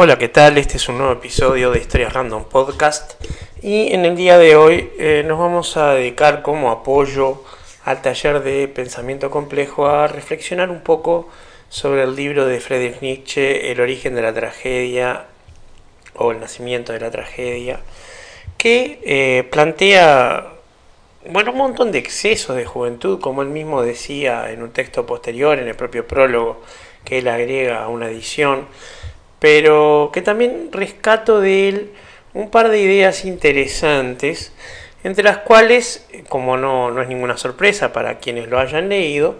Hola, 0.00 0.16
¿qué 0.16 0.28
tal? 0.28 0.58
Este 0.58 0.76
es 0.76 0.88
un 0.88 0.98
nuevo 0.98 1.12
episodio 1.12 1.72
de 1.72 1.80
Historias 1.80 2.12
Random 2.12 2.44
Podcast 2.44 3.14
y 3.60 3.92
en 3.92 4.04
el 4.04 4.14
día 4.14 4.38
de 4.38 4.54
hoy 4.54 4.92
eh, 4.96 5.24
nos 5.26 5.40
vamos 5.40 5.76
a 5.76 5.94
dedicar 5.94 6.42
como 6.42 6.70
apoyo 6.70 7.42
al 7.84 8.00
taller 8.00 8.44
de 8.44 8.68
pensamiento 8.68 9.28
complejo 9.28 9.88
a 9.88 10.06
reflexionar 10.06 10.70
un 10.70 10.82
poco 10.82 11.28
sobre 11.68 12.04
el 12.04 12.14
libro 12.14 12.46
de 12.46 12.60
Friedrich 12.60 13.00
Nietzsche, 13.00 13.72
El 13.72 13.80
origen 13.80 14.14
de 14.14 14.22
la 14.22 14.32
tragedia 14.32 15.24
o 16.14 16.30
el 16.30 16.38
nacimiento 16.38 16.92
de 16.92 17.00
la 17.00 17.10
tragedia, 17.10 17.80
que 18.56 19.00
eh, 19.04 19.48
plantea 19.50 20.52
bueno, 21.28 21.50
un 21.50 21.58
montón 21.58 21.90
de 21.90 21.98
excesos 21.98 22.54
de 22.54 22.64
juventud, 22.64 23.20
como 23.20 23.42
él 23.42 23.48
mismo 23.48 23.82
decía 23.82 24.52
en 24.52 24.62
un 24.62 24.70
texto 24.70 25.06
posterior, 25.06 25.58
en 25.58 25.66
el 25.66 25.74
propio 25.74 26.06
prólogo 26.06 26.62
que 27.04 27.18
él 27.18 27.26
agrega 27.26 27.82
a 27.82 27.88
una 27.88 28.06
edición, 28.06 28.68
pero 29.38 30.10
que 30.12 30.22
también 30.22 30.70
rescato 30.72 31.40
de 31.40 31.68
él 31.68 31.90
un 32.34 32.50
par 32.50 32.68
de 32.68 32.80
ideas 32.80 33.24
interesantes, 33.24 34.52
entre 35.04 35.24
las 35.24 35.38
cuales, 35.38 36.06
como 36.28 36.56
no, 36.56 36.90
no 36.90 37.02
es 37.02 37.08
ninguna 37.08 37.36
sorpresa 37.36 37.92
para 37.92 38.18
quienes 38.18 38.48
lo 38.48 38.58
hayan 38.58 38.88
leído, 38.88 39.36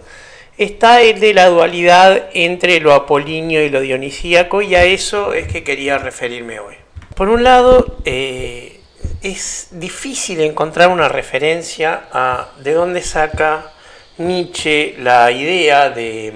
está 0.57 1.01
el 1.01 1.19
de 1.19 1.33
la 1.33 1.47
dualidad 1.47 2.29
entre 2.33 2.79
lo 2.79 2.93
apolíneo 2.93 3.63
y 3.63 3.69
lo 3.69 3.81
dionisíaco, 3.81 4.61
y 4.61 4.75
a 4.75 4.83
eso 4.83 5.33
es 5.33 5.47
que 5.47 5.63
quería 5.63 5.97
referirme 5.97 6.59
hoy. 6.59 6.75
Por 7.15 7.29
un 7.29 7.43
lado, 7.43 7.97
eh, 8.05 8.79
es 9.21 9.67
difícil 9.71 10.39
encontrar 10.41 10.89
una 10.89 11.09
referencia 11.09 12.07
a 12.11 12.49
de 12.59 12.73
dónde 12.73 13.01
saca 13.01 13.71
Nietzsche 14.17 14.95
la 14.99 15.31
idea 15.31 15.89
de 15.89 16.33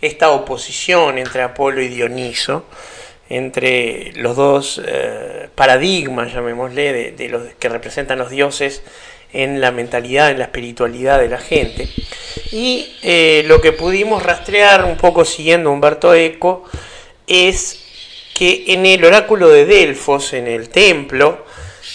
esta 0.00 0.30
oposición 0.30 1.18
entre 1.18 1.42
Apolo 1.42 1.80
y 1.80 1.88
Dioniso, 1.88 2.66
entre 3.28 4.12
los 4.16 4.36
dos 4.36 4.80
eh, 4.86 5.48
paradigmas, 5.54 6.32
llamémosle, 6.32 7.12
de, 7.12 7.28
los 7.28 7.42
que 7.58 7.68
representan 7.68 8.18
los 8.18 8.30
dioses 8.30 8.82
en 9.32 9.60
la 9.60 9.72
mentalidad, 9.72 10.30
en 10.30 10.38
la 10.38 10.44
espiritualidad 10.44 11.18
de 11.18 11.28
la 11.28 11.38
gente. 11.38 11.88
Y 12.52 12.96
eh, 13.02 13.44
lo 13.46 13.60
que 13.60 13.72
pudimos 13.72 14.22
rastrear 14.22 14.84
un 14.84 14.96
poco 14.96 15.24
siguiendo 15.24 15.70
Humberto 15.72 16.14
Eco 16.14 16.64
es 17.26 17.82
que 18.34 18.64
en 18.68 18.86
el 18.86 19.04
oráculo 19.04 19.48
de 19.48 19.64
Delfos, 19.64 20.32
en 20.32 20.46
el 20.46 20.68
templo, 20.68 21.44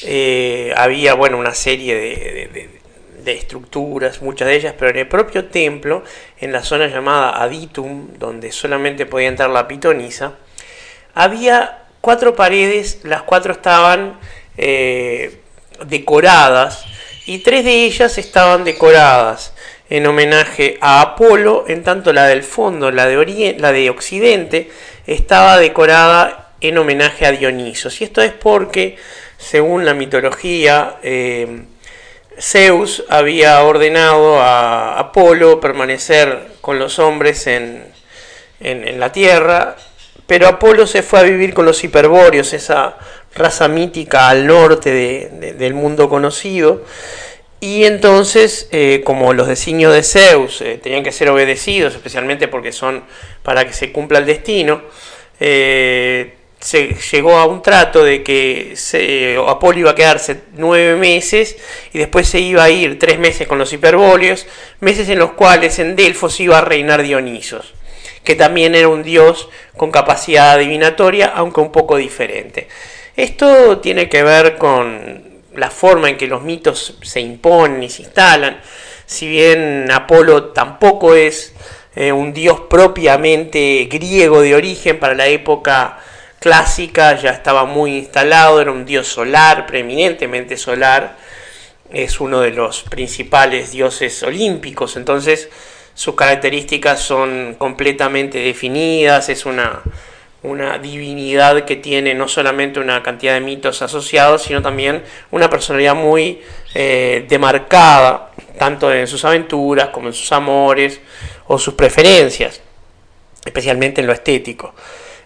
eh, 0.03 0.73
había 0.75 1.13
bueno, 1.13 1.37
una 1.37 1.53
serie 1.53 1.95
de, 1.95 3.31
estructuras, 3.31 4.21
muchas 4.21 4.47
de 4.47 4.55
ellas, 4.55 4.75
pero 4.77 4.89
en 4.89 4.97
el 4.97 5.07
propio 5.07 5.45
templo, 5.45 6.03
en 6.39 6.51
la 6.51 6.63
zona 6.63 6.87
llamada 6.87 7.41
Aditum, 7.41 8.17
donde 8.17 8.51
solamente 8.51 9.05
podía 9.05 9.27
entrar 9.27 9.51
la 9.51 9.67
pitonisa, 9.67 10.39
había 11.13 11.79
cuatro 12.01 12.35
paredes, 12.35 12.99
las 13.03 13.23
cuatro 13.23 13.53
estaban 13.53 14.19
eh, 14.57 15.41
decoradas 15.85 16.85
y 17.25 17.39
tres 17.39 17.63
de 17.65 17.85
ellas 17.85 18.17
estaban 18.17 18.63
decoradas 18.63 19.53
en 19.89 20.07
homenaje 20.07 20.77
a 20.81 21.01
Apolo, 21.01 21.65
en 21.67 21.83
tanto 21.83 22.13
la 22.13 22.25
del 22.27 22.43
fondo, 22.43 22.91
la 22.91 23.05
de, 23.05 23.55
la 23.59 23.71
de 23.71 23.89
Occidente, 23.89 24.71
estaba 25.05 25.57
decorada 25.57 26.51
en 26.61 26.77
homenaje 26.77 27.25
a 27.25 27.31
Dionisos. 27.31 27.99
Y 27.99 28.05
esto 28.05 28.21
es 28.21 28.31
porque 28.31 28.95
según 29.37 29.83
la 29.85 29.93
mitología, 29.93 30.95
eh, 31.03 31.63
Zeus 32.39 33.03
había 33.09 33.61
ordenado 33.63 34.39
a 34.39 34.97
Apolo 34.97 35.59
permanecer 35.59 36.47
con 36.61 36.79
los 36.79 36.97
hombres 36.99 37.47
en, 37.47 37.91
la 38.61 39.11
tierra, 39.11 39.75
pero 40.27 40.47
Apolo 40.47 40.87
se 40.87 41.03
fue 41.03 41.19
a 41.19 41.23
vivir 41.23 41.53
con 41.53 41.65
los 41.65 41.83
hiperbóreos, 41.83 42.53
esa 42.53 42.97
raza 43.35 43.67
mítica 43.67 44.29
al 44.29 44.47
norte 44.47 44.91
del 45.57 45.73
mundo 45.73 46.09
conocido, 46.09 46.83
y 47.59 47.83
entonces, 47.83 48.67
eh, 48.71 49.01
como 49.05 49.33
los 49.33 49.47
designios 49.47 49.93
de 49.93 50.01
Zeus 50.01 50.61
eh, 50.61 50.79
tenían 50.81 51.03
que 51.03 51.11
ser 51.11 51.29
obedecidos, 51.29 51.93
especialmente 51.93 52.47
porque 52.47 52.71
son 52.71 53.03
para 53.43 53.65
que 53.65 53.73
se 53.73 53.91
cumpla 53.91 54.17
el 54.19 54.25
destino, 54.25 54.81
se 56.61 56.95
llegó 57.11 57.37
a 57.37 57.45
un 57.45 57.61
trato 57.61 58.03
de 58.03 58.23
que 58.23 58.75
Apolo 59.47 59.79
iba 59.79 59.91
a 59.91 59.95
quedarse 59.95 60.41
nueve 60.53 60.95
meses 60.95 61.57
y 61.91 61.97
después 61.99 62.27
se 62.27 62.39
iba 62.39 62.63
a 62.63 62.69
ir 62.69 62.99
tres 62.99 63.17
meses 63.19 63.47
con 63.47 63.57
los 63.57 63.73
hiperbóleos, 63.73 64.45
meses 64.79 65.09
en 65.09 65.19
los 65.19 65.31
cuales 65.31 65.79
en 65.79 65.95
Delfos 65.95 66.39
iba 66.39 66.59
a 66.59 66.61
reinar 66.61 67.01
Dionisos, 67.01 67.73
que 68.23 68.35
también 68.35 68.75
era 68.75 68.87
un 68.87 69.03
dios 69.03 69.49
con 69.77 69.91
capacidad 69.91 70.51
adivinatoria, 70.51 71.27
aunque 71.27 71.61
un 71.61 71.71
poco 71.71 71.97
diferente. 71.97 72.67
Esto 73.15 73.79
tiene 73.79 74.09
que 74.09 74.23
ver 74.23 74.57
con 74.57 75.41
la 75.55 75.69
forma 75.69 76.09
en 76.09 76.17
que 76.17 76.27
los 76.27 76.43
mitos 76.43 76.97
se 77.01 77.19
imponen 77.19 77.83
y 77.83 77.89
se 77.89 78.03
instalan. 78.03 78.61
Si 79.05 79.27
bien 79.27 79.89
Apolo 79.91 80.45
tampoco 80.51 81.15
es 81.15 81.53
eh, 81.95 82.11
un 82.11 82.33
dios 82.33 82.61
propiamente 82.69 83.87
griego 83.91 84.41
de 84.41 84.55
origen 84.55 84.99
para 84.99 85.13
la 85.13 85.27
época 85.27 85.99
clásica, 86.39 87.15
ya 87.17 87.31
estaba 87.31 87.65
muy 87.65 87.97
instalado, 87.97 88.61
era 88.61 88.71
un 88.71 88.85
dios 88.85 89.07
solar, 89.07 89.65
preeminentemente 89.65 90.57
solar, 90.57 91.17
es 91.91 92.19
uno 92.21 92.39
de 92.39 92.51
los 92.51 92.83
principales 92.83 93.71
dioses 93.71 94.23
olímpicos, 94.23 94.95
entonces 94.95 95.49
sus 95.93 96.15
características 96.15 96.99
son 96.99 97.55
completamente 97.57 98.39
definidas, 98.39 99.29
es 99.29 99.45
una, 99.45 99.81
una 100.43 100.77
divinidad 100.79 101.65
que 101.65 101.75
tiene 101.75 102.13
no 102.13 102.27
solamente 102.27 102.79
una 102.79 103.03
cantidad 103.03 103.33
de 103.33 103.41
mitos 103.41 103.81
asociados, 103.81 104.43
sino 104.43 104.61
también 104.61 105.03
una 105.29 105.49
personalidad 105.49 105.95
muy 105.95 106.41
eh, 106.73 107.25
demarcada, 107.29 108.31
tanto 108.57 108.91
en 108.91 109.07
sus 109.07 109.23
aventuras 109.25 109.89
como 109.89 110.07
en 110.07 110.13
sus 110.13 110.31
amores 110.31 110.99
o 111.47 111.59
sus 111.59 111.75
preferencias, 111.75 112.61
especialmente 113.45 114.01
en 114.01 114.07
lo 114.07 114.13
estético. 114.13 114.73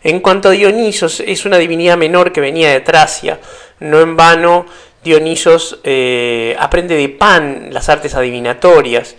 En 0.04 0.20
cuanto 0.20 0.50
a 0.50 0.52
Dionisos, 0.52 1.20
es 1.22 1.46
una 1.46 1.58
divinidad 1.58 1.98
menor 1.98 2.32
que 2.32 2.40
venía 2.40 2.70
de 2.70 2.82
Tracia. 2.82 3.40
No 3.80 4.02
en 4.02 4.16
vano, 4.16 4.68
Dionisos 5.04 5.80
eh, 5.84 6.56
aprende 6.60 6.96
de 6.96 7.10
Pan 7.10 7.70
las 7.72 7.90
artes 7.90 8.14
adivinatorias. 8.14 9.16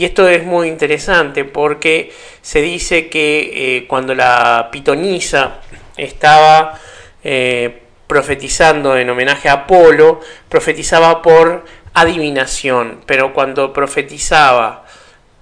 Y 0.00 0.06
esto 0.06 0.26
es 0.26 0.46
muy 0.46 0.68
interesante 0.68 1.44
porque 1.44 2.10
se 2.40 2.62
dice 2.62 3.10
que 3.10 3.76
eh, 3.76 3.86
cuando 3.86 4.14
la 4.14 4.70
pitonisa 4.72 5.58
estaba 5.94 6.80
eh, 7.22 7.82
profetizando 8.06 8.96
en 8.96 9.10
homenaje 9.10 9.50
a 9.50 9.64
Apolo, 9.64 10.20
profetizaba 10.48 11.20
por 11.20 11.66
adivinación, 11.92 13.02
pero 13.04 13.34
cuando 13.34 13.74
profetizaba 13.74 14.86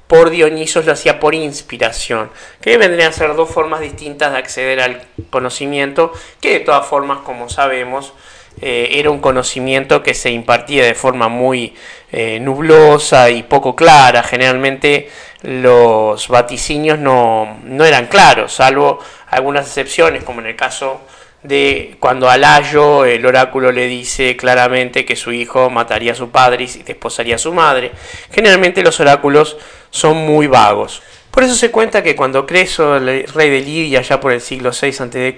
por 0.09 0.31
Dionisos 0.31 0.87
lo 0.87 0.93
hacía 0.93 1.21
por 1.21 1.37
inspiración, 1.37 2.29
que 2.61 2.79
vendrían 2.79 3.11
a 3.11 3.13
ser 3.13 3.37
dos 3.37 3.49
formas 3.49 3.79
distintas 3.79 4.33
de 4.33 4.39
acceder 4.39 4.81
al 4.81 5.03
conocimiento, 5.31 6.13
que 6.41 6.55
de 6.55 6.61
todas 6.65 6.85
formas, 6.85 7.19
como 7.19 7.49
sabemos, 7.49 8.13
eh, 8.61 8.89
era 8.93 9.11
un 9.11 9.21
conocimiento 9.21 10.03
que 10.03 10.15
se 10.15 10.31
impartía 10.31 10.85
de 10.85 10.95
forma 10.95 11.29
muy 11.29 11.75
eh, 12.13 12.41
nublosa 12.41 13.31
y 13.31 13.43
poco 13.43 13.77
clara. 13.77 14.23
Generalmente 14.23 15.09
los 15.43 16.29
vaticinios 16.29 16.99
no, 16.99 17.59
no 17.65 17.85
eran 17.85 18.07
claros, 18.07 18.53
salvo 18.53 18.99
algunas 19.29 19.67
excepciones, 19.67 20.25
como 20.25 20.41
en 20.41 20.47
el 20.47 20.57
caso 20.57 21.01
de 21.43 21.97
cuando 22.01 22.29
a 22.29 22.37
Layo 22.37 23.05
el 23.05 23.25
oráculo 23.25 23.71
le 23.71 23.87
dice 23.87 24.37
claramente 24.37 25.05
que 25.05 25.15
su 25.15 25.33
hijo 25.33 25.71
mataría 25.71 26.13
a 26.13 26.17
su 26.17 26.31
padre 26.31 26.65
y 26.65 26.83
desposaría 26.83 27.37
a 27.37 27.39
su 27.39 27.53
madre. 27.53 27.93
Generalmente 28.33 28.83
los 28.83 28.99
oráculos 29.01 29.57
son 29.91 30.17
muy 30.17 30.47
vagos. 30.47 31.03
Por 31.31 31.45
eso 31.45 31.55
se 31.55 31.71
cuenta 31.71 32.03
que 32.03 32.17
cuando 32.17 32.47
Creso, 32.47 32.97
el 32.97 33.25
rey 33.29 33.51
de 33.51 33.61
Lidia, 33.61 34.03
ya 34.03 34.19
por 34.19 34.33
el 34.33 34.41
siglo 34.41 34.71
VI 34.71 34.89
a.C., 34.89 35.37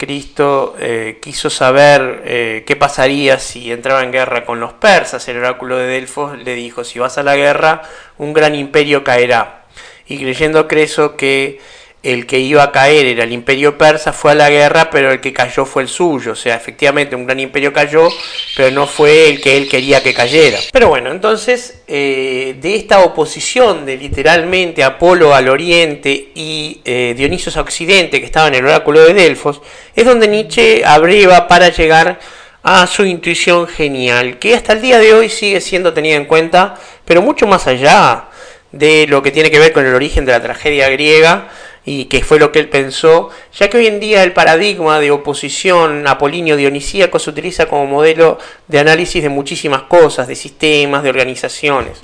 eh, 0.78 1.18
quiso 1.20 1.50
saber 1.50 2.22
eh, 2.24 2.64
qué 2.66 2.76
pasaría 2.76 3.38
si 3.38 3.70
entraba 3.70 4.02
en 4.02 4.12
guerra 4.12 4.46
con 4.46 4.60
los 4.60 4.72
persas, 4.72 5.28
el 5.28 5.38
oráculo 5.38 5.76
de 5.76 5.86
Delfos 5.86 6.38
le 6.38 6.54
dijo, 6.54 6.84
si 6.84 6.98
vas 6.98 7.18
a 7.18 7.22
la 7.22 7.36
guerra, 7.36 7.82
un 8.16 8.32
gran 8.32 8.54
imperio 8.54 9.04
caerá. 9.04 9.64
Y 10.06 10.18
creyendo 10.18 10.66
Creso 10.66 11.16
que 11.16 11.60
el 12.02 12.26
que 12.26 12.38
iba 12.38 12.62
a 12.62 12.72
caer 12.72 13.06
era 13.06 13.24
el 13.24 13.32
imperio 13.32 13.76
persa, 13.76 14.12
fue 14.12 14.32
a 14.32 14.34
la 14.34 14.48
guerra, 14.48 14.88
pero 14.88 15.12
el 15.12 15.20
que 15.20 15.32
cayó 15.32 15.66
fue 15.66 15.82
el 15.82 15.88
suyo. 15.88 16.32
O 16.32 16.36
sea, 16.36 16.56
efectivamente 16.56 17.14
un 17.14 17.26
gran 17.26 17.38
imperio 17.40 17.72
cayó, 17.72 18.08
pero 18.56 18.70
no 18.70 18.86
fue 18.86 19.28
el 19.28 19.40
que 19.40 19.56
él 19.58 19.68
quería 19.68 20.02
que 20.02 20.14
cayera. 20.14 20.58
Pero 20.72 20.88
bueno, 20.88 21.10
entonces 21.10 21.82
eh, 21.86 22.56
de 22.60 22.74
esta 22.74 23.00
oposición 23.00 23.84
de 23.84 23.98
literalmente 23.98 24.82
Apolo 24.82 25.34
al 25.34 25.48
oriente 25.48 26.30
y 26.34 26.80
eh, 26.84 27.14
Dionisios 27.16 27.56
a 27.58 27.60
occidente, 27.60 28.18
que 28.18 28.26
estaba 28.26 28.48
en 28.48 28.54
el 28.54 28.64
oráculo 28.64 29.00
de 29.00 29.12
Delfos, 29.12 29.60
es 29.94 30.04
donde 30.06 30.26
Nietzsche 30.26 30.82
abreva 30.84 31.48
para 31.48 31.68
llegar 31.68 32.18
a 32.62 32.86
su 32.86 33.04
intuición 33.04 33.66
genial, 33.66 34.38
que 34.38 34.54
hasta 34.54 34.74
el 34.74 34.82
día 34.82 34.98
de 34.98 35.14
hoy 35.14 35.28
sigue 35.28 35.60
siendo 35.60 35.92
tenida 35.94 36.16
en 36.16 36.26
cuenta, 36.26 36.76
pero 37.04 37.22
mucho 37.22 37.46
más 37.46 37.66
allá 37.66 38.26
de 38.72 39.06
lo 39.06 39.22
que 39.22 39.30
tiene 39.30 39.50
que 39.50 39.58
ver 39.58 39.72
con 39.72 39.86
el 39.86 39.94
origen 39.94 40.24
de 40.24 40.32
la 40.32 40.42
tragedia 40.42 40.88
griega, 40.88 41.48
y 41.84 42.06
que 42.06 42.22
fue 42.22 42.38
lo 42.38 42.52
que 42.52 42.58
él 42.58 42.68
pensó, 42.68 43.30
ya 43.52 43.68
que 43.68 43.78
hoy 43.78 43.86
en 43.86 44.00
día 44.00 44.22
el 44.22 44.32
paradigma 44.32 45.00
de 45.00 45.10
oposición 45.10 46.06
apolíneo-dionisíaco 46.06 47.18
se 47.18 47.30
utiliza 47.30 47.66
como 47.66 47.86
modelo 47.86 48.38
de 48.68 48.78
análisis 48.78 49.22
de 49.22 49.28
muchísimas 49.28 49.82
cosas, 49.82 50.28
de 50.28 50.36
sistemas, 50.36 51.02
de 51.02 51.10
organizaciones. 51.10 52.00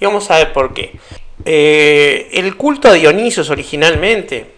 Y 0.00 0.04
vamos 0.04 0.30
a 0.30 0.38
ver 0.38 0.52
por 0.52 0.74
qué. 0.74 0.92
Eh, 1.44 2.28
el 2.32 2.56
culto 2.56 2.88
a 2.88 2.94
Dionisios 2.94 3.50
originalmente 3.50 4.57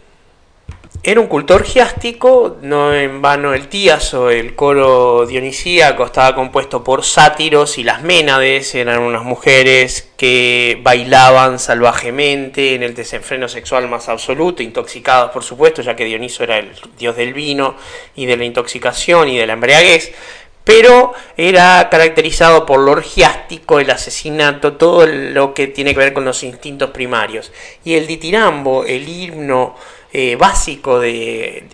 era 1.02 1.18
un 1.18 1.28
culto 1.28 1.54
orgiástico, 1.54 2.58
no 2.60 2.94
en 2.94 3.22
vano 3.22 3.54
el 3.54 3.68
Tíaso, 3.68 4.28
el 4.28 4.54
coro 4.54 5.24
dionisíaco, 5.24 6.04
estaba 6.04 6.34
compuesto 6.34 6.84
por 6.84 7.04
sátiros 7.04 7.78
y 7.78 7.84
las 7.84 8.02
ménades, 8.02 8.74
eran 8.74 9.00
unas 9.00 9.22
mujeres 9.22 10.10
que 10.18 10.78
bailaban 10.82 11.58
salvajemente 11.58 12.74
en 12.74 12.82
el 12.82 12.94
desenfreno 12.94 13.48
sexual 13.48 13.88
más 13.88 14.10
absoluto, 14.10 14.62
intoxicadas 14.62 15.30
por 15.30 15.42
supuesto, 15.42 15.80
ya 15.80 15.96
que 15.96 16.04
Dioniso 16.04 16.44
era 16.44 16.58
el 16.58 16.70
dios 16.98 17.16
del 17.16 17.32
vino 17.32 17.76
y 18.14 18.26
de 18.26 18.36
la 18.36 18.44
intoxicación 18.44 19.30
y 19.30 19.38
de 19.38 19.46
la 19.46 19.54
embriaguez, 19.54 20.12
pero 20.64 21.14
era 21.38 21.88
caracterizado 21.90 22.66
por 22.66 22.78
lo 22.78 22.92
orgiástico, 22.92 23.80
el 23.80 23.90
asesinato, 23.90 24.74
todo 24.74 25.06
lo 25.06 25.54
que 25.54 25.66
tiene 25.66 25.94
que 25.94 26.00
ver 26.00 26.12
con 26.12 26.26
los 26.26 26.42
instintos 26.42 26.90
primarios. 26.90 27.50
Y 27.82 27.94
el 27.94 28.06
ditirambo, 28.06 28.84
el 28.84 29.08
himno, 29.08 29.74
eh, 30.12 30.36
básico 30.36 30.98
de, 30.98 31.64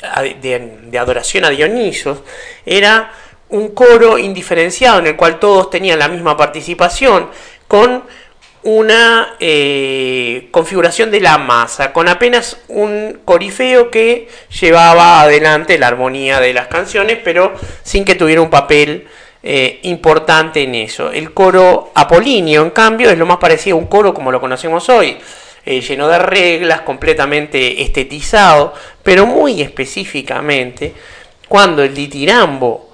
adoración 0.99 1.45
a 1.45 1.51
Dionisos 1.51 2.19
era 2.65 3.13
un 3.49 3.69
coro 3.69 4.19
indiferenciado 4.19 4.99
en 4.99 5.07
el 5.07 5.17
cual 5.17 5.39
todos 5.39 5.71
tenían 5.71 5.99
la 5.99 6.09
misma 6.09 6.37
participación 6.37 7.31
con 7.69 8.05
una 8.63 9.37
eh, 9.39 10.49
configuración 10.51 11.11
de 11.11 11.21
la 11.21 11.39
masa, 11.39 11.93
con 11.93 12.09
apenas 12.09 12.59
un 12.69 13.21
corifeo 13.25 13.91
que 13.91 14.29
llevaba 14.61 15.21
adelante 15.21 15.79
la 15.79 15.87
armonía 15.87 16.41
de 16.41 16.53
las 16.53 16.67
canciones, 16.67 17.19
pero 17.23 17.55
sin 17.85 18.05
que 18.05 18.17
tuviera 18.17 18.41
un 18.43 18.51
papel 18.51 19.07
eh, 19.43 19.79
importante 19.85 20.65
en 20.65 20.75
eso. 20.75 21.13
El 21.13 21.33
coro 21.33 21.93
apolíneo, 21.95 22.63
en 22.63 22.71
cambio, 22.71 23.09
es 23.11 23.17
lo 23.17 23.27
más 23.27 23.37
parecido 23.37 23.77
a 23.77 23.79
un 23.79 23.87
coro 23.87 24.13
como 24.13 24.33
lo 24.33 24.41
conocemos 24.41 24.89
hoy. 24.89 25.17
Eh, 25.69 25.81
lleno 25.81 26.07
de 26.07 26.21
reglas, 26.21 26.83
completamente 26.83 27.83
estetizado, 27.83 28.73
pero 29.03 29.27
muy 29.27 29.61
específicamente 29.61 30.95
cuando 31.49 31.83
el 31.83 31.93
ditirambo 31.93 32.93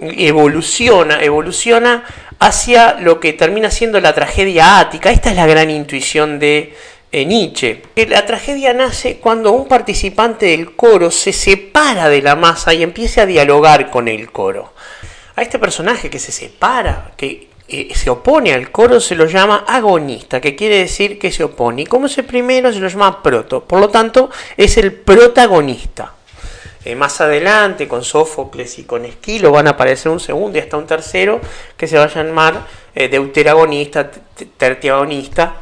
evoluciona, 0.00 1.22
evoluciona 1.22 2.04
hacia 2.40 2.94
lo 2.94 3.20
que 3.20 3.34
termina 3.34 3.70
siendo 3.70 4.00
la 4.00 4.14
tragedia 4.14 4.80
ática. 4.80 5.12
Esta 5.12 5.30
es 5.30 5.36
la 5.36 5.46
gran 5.46 5.70
intuición 5.70 6.40
de 6.40 6.74
eh, 7.12 7.24
Nietzsche. 7.24 7.82
La 8.08 8.26
tragedia 8.26 8.74
nace 8.74 9.18
cuando 9.18 9.52
un 9.52 9.68
participante 9.68 10.46
del 10.46 10.74
coro 10.74 11.12
se 11.12 11.32
separa 11.32 12.08
de 12.08 12.20
la 12.20 12.34
masa 12.34 12.74
y 12.74 12.82
empieza 12.82 13.22
a 13.22 13.26
dialogar 13.26 13.90
con 13.90 14.08
el 14.08 14.32
coro. 14.32 14.74
A 15.36 15.42
este 15.42 15.60
personaje 15.60 16.10
que 16.10 16.18
se 16.18 16.32
separa, 16.32 17.12
que 17.16 17.47
eh, 17.70 17.94
se 17.94 18.08
opone 18.08 18.54
al 18.54 18.70
coro 18.70 18.98
se 18.98 19.14
lo 19.14 19.26
llama 19.26 19.64
agonista, 19.68 20.40
que 20.40 20.56
quiere 20.56 20.78
decir 20.78 21.18
que 21.18 21.30
se 21.30 21.44
opone. 21.44 21.82
Y 21.82 21.86
como 21.86 22.06
es 22.06 22.16
el 22.16 22.24
primero, 22.24 22.72
se 22.72 22.80
lo 22.80 22.88
llama 22.88 23.22
proto. 23.22 23.62
Por 23.62 23.78
lo 23.78 23.90
tanto, 23.90 24.30
es 24.56 24.78
el 24.78 24.92
protagonista. 24.92 26.14
Eh, 26.84 26.94
más 26.94 27.20
adelante, 27.20 27.86
con 27.86 28.04
Sófocles 28.04 28.78
y 28.78 28.84
con 28.84 29.04
Esquilo, 29.04 29.50
van 29.50 29.66
a 29.66 29.70
aparecer 29.70 30.10
un 30.10 30.20
segundo 30.20 30.56
y 30.56 30.62
hasta 30.62 30.78
un 30.78 30.86
tercero 30.86 31.40
que 31.76 31.86
se 31.86 31.98
va 31.98 32.04
a 32.04 32.08
llamar 32.08 32.66
eh, 32.94 33.08
deuteragonista, 33.08 34.10
tertiagonista. 34.56 35.56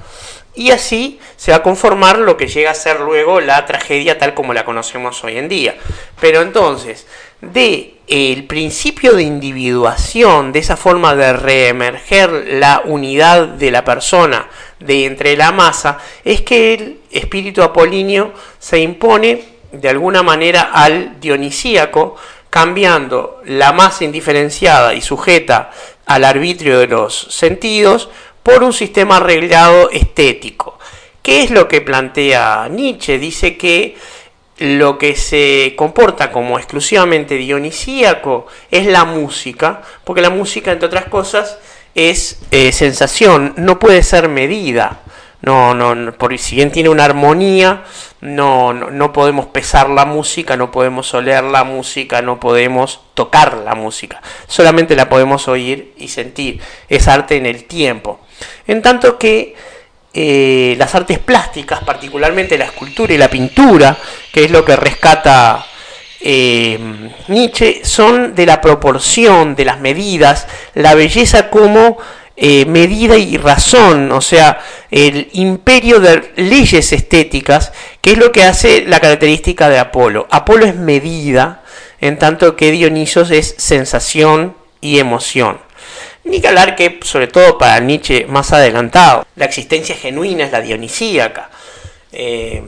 Y 0.54 0.70
así 0.70 1.18
se 1.36 1.50
va 1.50 1.58
a 1.58 1.62
conformar 1.62 2.18
lo 2.18 2.36
que 2.36 2.46
llega 2.46 2.70
a 2.70 2.74
ser 2.74 3.00
luego 3.00 3.40
la 3.40 3.66
tragedia 3.66 4.16
tal 4.18 4.32
como 4.34 4.54
la 4.54 4.64
conocemos 4.64 5.22
hoy 5.24 5.38
en 5.38 5.48
día. 5.48 5.74
Pero 6.20 6.40
entonces, 6.40 7.06
de 7.40 7.96
el 8.06 8.44
principio 8.44 9.14
de 9.14 9.24
individuación, 9.24 10.52
de 10.52 10.60
esa 10.60 10.76
forma 10.76 11.16
de 11.16 11.32
reemerger 11.32 12.30
la 12.52 12.82
unidad 12.84 13.48
de 13.48 13.70
la 13.70 13.84
persona 13.84 14.48
de 14.78 15.06
entre 15.06 15.36
la 15.36 15.50
masa, 15.50 15.98
es 16.24 16.42
que 16.42 16.74
el 16.74 17.00
espíritu 17.10 17.62
apolíneo 17.62 18.32
se 18.58 18.78
impone 18.78 19.44
de 19.72 19.88
alguna 19.88 20.22
manera 20.22 20.70
al 20.72 21.20
dionisíaco, 21.20 22.16
cambiando 22.48 23.42
la 23.44 23.72
masa 23.72 24.04
indiferenciada 24.04 24.94
y 24.94 25.00
sujeta 25.00 25.70
al 26.06 26.24
arbitrio 26.24 26.78
de 26.78 26.86
los 26.86 27.26
sentidos 27.30 28.08
por 28.42 28.62
un 28.62 28.72
sistema 28.72 29.16
arreglado 29.16 29.90
estético. 29.90 30.78
¿Qué 31.22 31.42
es 31.42 31.50
lo 31.50 31.66
que 31.66 31.80
plantea 31.80 32.68
Nietzsche? 32.70 33.18
Dice 33.18 33.56
que 33.56 33.96
lo 34.58 34.98
que 34.98 35.16
se 35.16 35.74
comporta 35.76 36.32
como 36.32 36.58
exclusivamente 36.58 37.36
dionisíaco 37.36 38.46
es 38.70 38.86
la 38.86 39.04
música, 39.04 39.82
porque 40.04 40.22
la 40.22 40.30
música, 40.30 40.72
entre 40.72 40.86
otras 40.86 41.06
cosas, 41.06 41.58
es 41.94 42.40
eh, 42.50 42.72
sensación, 42.72 43.54
no 43.56 43.78
puede 43.78 44.02
ser 44.02 44.28
medida. 44.28 45.00
No, 45.42 45.74
no, 45.74 46.12
por 46.14 46.36
si 46.38 46.56
bien 46.56 46.72
tiene 46.72 46.88
una 46.88 47.04
armonía, 47.04 47.84
no, 48.20 48.72
no, 48.72 48.90
no, 48.90 49.12
podemos 49.12 49.46
pesar 49.46 49.90
la 49.90 50.04
música, 50.04 50.56
no 50.56 50.72
podemos 50.72 51.12
oler 51.14 51.44
la 51.44 51.62
música, 51.62 52.22
no 52.22 52.40
podemos 52.40 53.02
tocar 53.14 53.58
la 53.58 53.74
música. 53.74 54.22
Solamente 54.48 54.96
la 54.96 55.08
podemos 55.08 55.46
oír 55.46 55.92
y 55.98 56.08
sentir. 56.08 56.60
Es 56.88 57.06
arte 57.06 57.36
en 57.36 57.46
el 57.46 57.64
tiempo. 57.64 58.18
En 58.66 58.82
tanto 58.82 59.18
que 59.18 59.54
eh, 60.18 60.76
las 60.78 60.94
artes 60.94 61.18
plásticas, 61.18 61.80
particularmente 61.80 62.56
la 62.56 62.64
escultura 62.64 63.12
y 63.12 63.18
la 63.18 63.28
pintura, 63.28 63.98
que 64.32 64.44
es 64.44 64.50
lo 64.50 64.64
que 64.64 64.74
rescata 64.74 65.66
eh, 66.22 66.78
Nietzsche, 67.28 67.82
son 67.84 68.34
de 68.34 68.46
la 68.46 68.62
proporción, 68.62 69.54
de 69.54 69.66
las 69.66 69.78
medidas, 69.78 70.48
la 70.72 70.94
belleza 70.94 71.50
como 71.50 71.98
eh, 72.34 72.64
medida 72.64 73.18
y 73.18 73.36
razón, 73.36 74.10
o 74.10 74.22
sea, 74.22 74.58
el 74.90 75.28
imperio 75.34 76.00
de 76.00 76.32
leyes 76.36 76.94
estéticas, 76.94 77.72
que 78.00 78.12
es 78.12 78.18
lo 78.18 78.32
que 78.32 78.44
hace 78.44 78.86
la 78.86 79.00
característica 79.00 79.68
de 79.68 79.78
Apolo. 79.78 80.26
Apolo 80.30 80.64
es 80.64 80.76
medida, 80.76 81.62
en 82.00 82.18
tanto 82.18 82.56
que 82.56 82.70
Dionisos 82.70 83.30
es 83.30 83.54
sensación 83.58 84.56
y 84.80 84.98
emoción. 84.98 85.65
Ni 86.26 86.40
que 86.40 86.48
hablar 86.48 86.74
que, 86.74 86.98
sobre 87.02 87.28
todo 87.28 87.56
para 87.56 87.78
Nietzsche 87.78 88.26
más 88.26 88.52
adelantado, 88.52 89.24
la 89.36 89.44
existencia 89.44 89.94
genuina 89.94 90.44
es 90.44 90.50
la 90.50 90.60
dionisíaca. 90.60 91.50
Eh, 92.10 92.62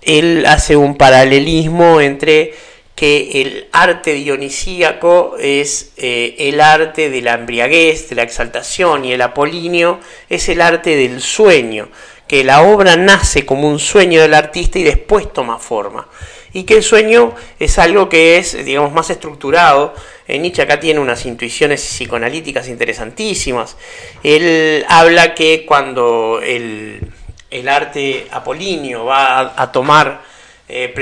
él 0.00 0.46
hace 0.46 0.76
un 0.76 0.96
paralelismo 0.96 2.00
entre 2.00 2.54
que 2.94 3.42
el 3.42 3.68
arte 3.72 4.14
dionisíaco 4.14 5.36
es 5.38 5.92
eh, 5.98 6.36
el 6.38 6.62
arte 6.62 7.10
de 7.10 7.20
la 7.20 7.34
embriaguez, 7.34 8.08
de 8.08 8.16
la 8.16 8.22
exaltación, 8.22 9.04
y 9.04 9.12
el 9.12 9.20
apolíneo 9.20 10.00
es 10.30 10.48
el 10.48 10.62
arte 10.62 10.96
del 10.96 11.20
sueño, 11.20 11.90
que 12.26 12.44
la 12.44 12.62
obra 12.62 12.96
nace 12.96 13.44
como 13.44 13.68
un 13.68 13.78
sueño 13.78 14.22
del 14.22 14.32
artista 14.32 14.78
y 14.78 14.84
después 14.84 15.30
toma 15.30 15.58
forma. 15.58 16.08
Y 16.52 16.64
que 16.64 16.74
el 16.74 16.82
sueño 16.82 17.34
es 17.58 17.78
algo 17.78 18.08
que 18.08 18.38
es, 18.38 18.64
digamos, 18.64 18.92
más 18.92 19.10
estructurado, 19.10 19.94
eh, 20.28 20.38
Nietzsche 20.38 20.62
acá 20.62 20.80
tiene 20.80 20.98
unas 20.98 21.24
intuiciones 21.26 21.80
psicoanalíticas 21.80 22.68
interesantísimas. 22.68 23.76
Él 24.22 24.84
habla 24.88 25.34
que 25.34 25.64
cuando 25.66 26.40
el, 26.42 27.12
arte 27.68 28.26
apolíneo 28.30 29.04
va 29.04 29.54
a, 29.56 29.72
tomar 29.72 30.22
eh, 30.68 30.92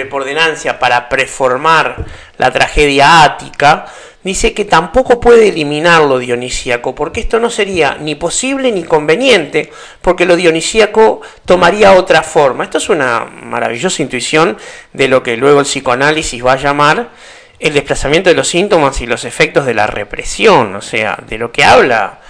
para 0.78 1.08
preformar 1.08 2.04
la 2.36 2.50
tragedia 2.50 3.22
ática, 3.22 3.86
dice 4.24 4.54
que 4.54 4.64
tampoco 4.64 5.20
puede 5.20 5.48
eliminar 5.48 6.02
lo 6.02 6.18
dionisíaco, 6.18 6.94
porque 6.94 7.20
esto 7.20 7.38
no 7.38 7.50
sería 7.50 7.98
ni 8.00 8.14
posible 8.14 8.72
ni 8.72 8.82
conveniente, 8.82 9.70
porque 10.00 10.26
lo 10.26 10.34
dionisíaco 10.36 11.20
tomaría 11.44 11.92
otra 11.92 12.22
forma. 12.22 12.64
Esto 12.64 12.78
es 12.78 12.88
una 12.88 13.24
maravillosa 13.24 14.02
intuición 14.02 14.56
de 14.92 15.08
lo 15.08 15.22
que 15.22 15.36
luego 15.36 15.60
el 15.60 15.66
psicoanálisis 15.66 16.44
va 16.44 16.54
a 16.54 16.56
llamar 16.56 17.10
el 17.60 17.72
desplazamiento 17.72 18.30
de 18.30 18.36
los 18.36 18.48
síntomas 18.48 19.00
y 19.00 19.06
los 19.06 19.24
efectos 19.24 19.64
de 19.66 19.74
la 19.74 19.86
represión, 19.86 20.74
o 20.74 20.82
sea, 20.82 21.22
de 21.28 21.38
lo 21.38 21.52
que 21.52 21.64
habla 21.64 22.20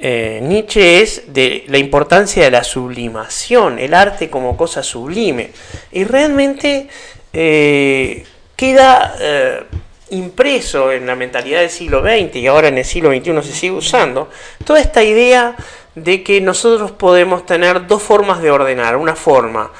eh, 0.00 0.38
Nietzsche 0.42 1.00
es 1.02 1.32
de 1.32 1.64
la 1.66 1.78
importancia 1.78 2.44
de 2.44 2.52
la 2.52 2.62
sublimación, 2.62 3.80
el 3.80 3.94
arte 3.94 4.30
como 4.30 4.56
cosa 4.56 4.82
sublime. 4.82 5.50
Y 5.90 6.04
realmente 6.04 6.88
eh, 7.32 8.24
queda 8.54 9.16
eh, 9.20 9.64
impreso 10.10 10.92
en 10.92 11.06
la 11.06 11.14
mentalidad 11.14 11.60
del 11.60 11.70
siglo 11.70 12.02
XX 12.02 12.36
y 12.36 12.46
ahora 12.46 12.68
en 12.68 12.78
el 12.78 12.84
siglo 12.84 13.10
XXI 13.10 13.42
se 13.42 13.52
sigue 13.52 13.72
usando 13.72 14.28
toda 14.64 14.80
esta 14.80 15.02
idea 15.02 15.56
de 15.94 16.22
que 16.22 16.40
nosotros 16.40 16.92
podemos 16.92 17.46
tener 17.46 17.86
dos 17.86 18.02
formas 18.02 18.40
de 18.42 18.50
ordenar. 18.50 18.96
Una 18.96 19.16
forma 19.16 19.70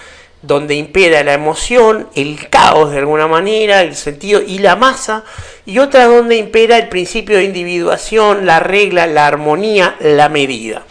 donde 0.43 0.75
impera 0.75 1.25
la 1.25 1.35
emoción, 1.35 2.09
el 2.15 2.49
caos 2.49 2.93
de 2.93 2.99
alguna 2.99 3.27
manera, 3.27 3.83
el 3.83 3.97
sentido 3.97 4.41
y 4.41 4.59
la 4.59 4.77
masa, 4.77 5.25
y 5.67 5.79
otra 5.79 6.07
donde 6.07 6.37
impera 6.37 6.79
el 6.79 6.89
principio 6.89 7.37
de 7.37 7.45
individuación, 7.45 8.47
la 8.47 8.61
regla, 8.61 9.07
la 9.07 9.27
armonía, 9.27 9.97
la 10.01 10.29
medida. 10.29 10.85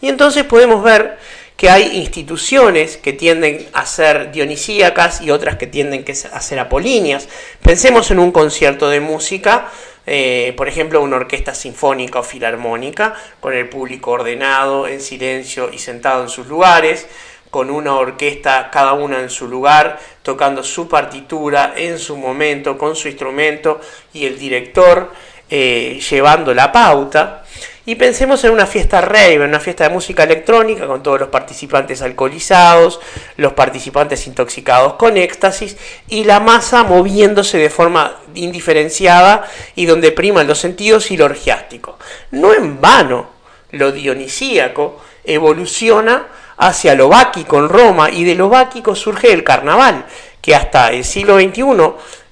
Y 0.00 0.08
entonces 0.08 0.44
podemos 0.44 0.82
ver 0.82 1.16
que 1.62 1.70
hay 1.70 1.96
instituciones 1.96 2.96
que 2.96 3.12
tienden 3.12 3.68
a 3.72 3.86
ser 3.86 4.32
dionisíacas 4.32 5.20
y 5.20 5.30
otras 5.30 5.58
que 5.58 5.68
tienden 5.68 6.04
a 6.32 6.40
ser 6.40 6.58
apolíneas. 6.58 7.28
Pensemos 7.62 8.10
en 8.10 8.18
un 8.18 8.32
concierto 8.32 8.90
de 8.90 8.98
música, 8.98 9.70
eh, 10.04 10.54
por 10.56 10.66
ejemplo, 10.66 11.00
una 11.00 11.14
orquesta 11.14 11.54
sinfónica 11.54 12.18
o 12.18 12.24
filarmónica, 12.24 13.14
con 13.38 13.52
el 13.52 13.68
público 13.68 14.10
ordenado, 14.10 14.88
en 14.88 15.00
silencio 15.00 15.70
y 15.72 15.78
sentado 15.78 16.24
en 16.24 16.30
sus 16.30 16.48
lugares 16.48 17.06
con 17.48 17.70
una 17.70 17.94
orquesta 17.94 18.68
cada 18.72 18.94
una 18.94 19.20
en 19.20 19.30
su 19.30 19.46
lugar, 19.46 20.00
tocando 20.24 20.64
su 20.64 20.88
partitura 20.88 21.74
en 21.76 22.00
su 22.00 22.16
momento, 22.16 22.76
con 22.76 22.96
su 22.96 23.06
instrumento 23.06 23.80
y 24.12 24.26
el 24.26 24.36
director 24.36 25.12
eh, 25.48 26.00
llevando 26.10 26.52
la 26.54 26.72
pauta. 26.72 27.44
Y 27.84 27.96
pensemos 27.96 28.44
en 28.44 28.52
una 28.52 28.66
fiesta 28.66 29.00
rave, 29.00 29.34
en 29.34 29.42
una 29.42 29.58
fiesta 29.58 29.84
de 29.84 29.90
música 29.90 30.22
electrónica 30.22 30.86
con 30.86 31.02
todos 31.02 31.18
los 31.18 31.30
participantes 31.30 32.00
alcoholizados, 32.00 33.00
los 33.36 33.54
participantes 33.54 34.24
intoxicados 34.28 34.94
con 34.94 35.16
éxtasis 35.16 35.76
y 36.06 36.22
la 36.22 36.38
masa 36.38 36.84
moviéndose 36.84 37.58
de 37.58 37.70
forma 37.70 38.18
indiferenciada 38.34 39.48
y 39.74 39.86
donde 39.86 40.12
priman 40.12 40.46
los 40.46 40.58
sentidos 40.58 41.10
y 41.10 41.16
lo 41.16 41.24
orgiástico. 41.24 41.98
No 42.30 42.54
en 42.54 42.80
vano, 42.80 43.30
lo 43.72 43.90
dionisíaco 43.90 45.02
evoluciona 45.24 46.28
hacia 46.58 46.94
lo 46.94 47.08
báquico 47.08 47.58
en 47.58 47.68
Roma 47.68 48.10
y 48.10 48.22
de 48.22 48.36
lo 48.36 48.48
báquico 48.48 48.94
surge 48.94 49.32
el 49.32 49.42
carnaval, 49.42 50.06
que 50.40 50.54
hasta 50.54 50.92
el 50.92 51.04
siglo 51.04 51.36
XXI, 51.40 51.64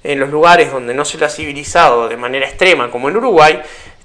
en 0.04 0.20
los 0.20 0.30
lugares 0.30 0.70
donde 0.70 0.94
no 0.94 1.04
se 1.04 1.18
lo 1.18 1.26
ha 1.26 1.28
civilizado 1.28 2.08
de 2.08 2.16
manera 2.16 2.46
extrema 2.46 2.88
como 2.88 3.08
en 3.08 3.16
Uruguay, 3.16 3.60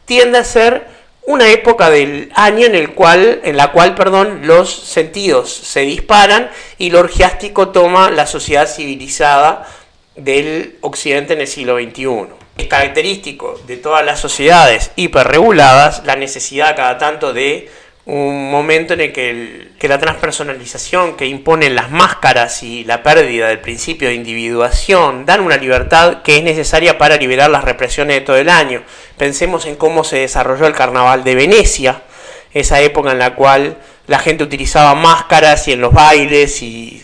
tiende 0.05 0.39
a 0.39 0.43
ser 0.43 0.94
una 1.27 1.49
época 1.49 1.89
del 1.89 2.31
año 2.35 2.65
en, 2.65 2.75
el 2.75 2.93
cual, 2.93 3.41
en 3.43 3.57
la 3.57 3.71
cual 3.71 3.95
perdón, 3.95 4.41
los 4.43 4.71
sentidos 4.73 5.51
se 5.51 5.81
disparan 5.81 6.49
y 6.77 6.89
lo 6.91 6.99
orgiástico 6.99 7.69
toma 7.69 8.11
la 8.11 8.27
sociedad 8.27 8.67
civilizada 8.67 9.67
del 10.15 10.77
occidente 10.81 11.33
en 11.33 11.41
el 11.41 11.47
siglo 11.47 11.77
XXI. 11.77 12.27
Es 12.57 12.67
característico 12.67 13.59
de 13.67 13.77
todas 13.77 14.05
las 14.05 14.19
sociedades 14.19 14.91
hiperreguladas 14.95 16.03
la 16.05 16.15
necesidad 16.15 16.75
cada 16.75 16.97
tanto 16.97 17.33
de 17.33 17.69
un 18.05 18.51
momento 18.51 18.93
en 18.93 19.01
el 19.01 19.13
que, 19.13 19.87
la 19.87 19.99
transpersonalización 19.99 21.15
que 21.15 21.25
imponen 21.25 21.75
las 21.75 21.91
máscaras 21.91 22.63
y 22.63 22.83
la 22.83 23.03
pérdida 23.03 23.47
del 23.47 23.59
principio 23.59 24.07
de 24.07 24.15
individuación 24.15 25.25
dan 25.25 25.41
una 25.41 25.57
libertad 25.57 26.21
que 26.23 26.37
es 26.37 26.43
necesaria 26.43 26.97
para 26.97 27.17
liberar 27.17 27.49
las 27.49 27.63
represiones 27.63 28.17
de 28.17 28.21
todo 28.21 28.37
el 28.37 28.49
año. 28.49 28.83
Pensemos 29.17 29.65
en 29.65 29.75
cómo 29.75 30.03
se 30.03 30.17
desarrolló 30.17 30.67
el 30.67 30.73
carnaval 30.73 31.23
de 31.23 31.35
Venecia, 31.35 32.03
esa 32.53 32.79
época 32.81 33.11
en 33.11 33.19
la 33.19 33.35
cual 33.35 33.77
la 34.07 34.19
gente 34.19 34.43
utilizaba 34.43 34.95
máscaras 34.95 35.67
y 35.67 35.73
en 35.73 35.81
los 35.81 35.93
bailes 35.93 36.61
y 36.61 37.03